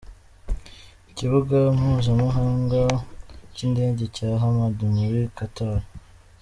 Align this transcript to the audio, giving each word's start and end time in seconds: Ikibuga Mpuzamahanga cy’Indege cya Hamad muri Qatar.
Ikibuga 1.11 1.57
Mpuzamahanga 1.77 2.81
cy’Indege 3.55 4.03
cya 4.15 4.29
Hamad 4.41 4.77
muri 4.95 5.21
Qatar. 5.37 5.79